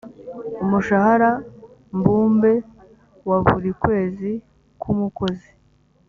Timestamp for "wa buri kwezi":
3.27-4.31